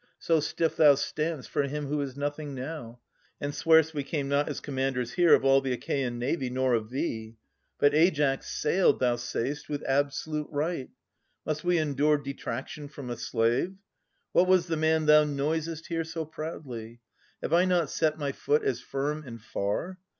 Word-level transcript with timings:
So 0.17 0.39
stiff 0.39 0.77
thou 0.77 0.95
stand'st 0.95 1.47
for 1.47 1.61
him 1.61 1.85
who 1.85 2.01
is 2.01 2.17
nothing 2.17 2.55
now, 2.55 2.99
And 3.39 3.53
swear'st 3.53 3.93
we 3.93 4.03
came 4.03 4.27
not 4.27 4.49
as 4.49 4.59
commanders 4.59 5.11
here 5.11 5.35
Of 5.35 5.45
all 5.45 5.61
the 5.61 5.73
Achaean 5.73 6.17
navy, 6.17 6.49
nor 6.49 6.73
of 6.73 6.89
thee; 6.89 7.35
But 7.77 7.93
Aias 7.93 8.47
sailed, 8.47 8.99
thou 8.99 9.17
say'st, 9.17 9.69
with 9.69 9.83
absolute 9.83 10.47
right. 10.49 10.89
Must 11.45 11.63
we 11.63 11.77
endure 11.77 12.17
detraction 12.17 12.87
from 12.87 13.11
a 13.11 13.15
slave? 13.15 13.75
What 14.31 14.47
was 14.47 14.65
the 14.65 14.75
man 14.75 15.05
thou 15.05 15.23
noisest 15.23 15.85
here 15.85 16.03
so 16.03 16.25
proudly? 16.25 16.99
Have 17.43 17.53
I 17.53 17.65
not 17.65 17.91
set 17.91 18.17
my 18.17 18.31
foot 18.31 18.63
as 18.63 18.81
firm 18.81 19.23
and 19.23 19.39
far? 19.39 19.99